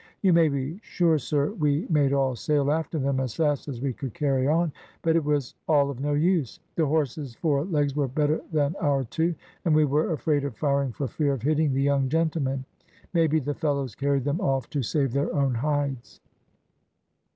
[0.23, 3.93] You may be sure, sir, we made all sail after them as fast as we
[3.93, 4.71] could carry on,
[5.03, 6.59] but it was all of no use.
[6.73, 10.91] The horses' four legs were better than our two, and we were afraid of firing
[10.91, 12.65] for fear of hitting the young gentlemen.
[13.13, 16.19] Maybe the fellows carried them off to save their own hides."